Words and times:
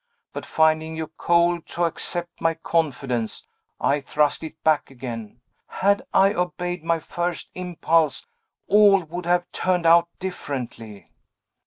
But 0.33 0.47
finding 0.47 0.97
you 0.97 1.11
cold 1.15 1.67
to 1.67 1.83
accept 1.83 2.41
my 2.41 2.55
confidence, 2.55 3.47
I 3.79 4.01
thrust 4.01 4.41
it 4.43 4.55
back 4.63 4.89
again. 4.89 5.41
Had 5.67 6.01
I 6.11 6.33
obeyed 6.33 6.83
my 6.83 6.97
first 6.97 7.51
impulse, 7.53 8.25
all 8.67 9.03
would 9.03 9.27
have 9.27 9.45
turned 9.51 9.85
out 9.85 10.09
differently." 10.17 11.05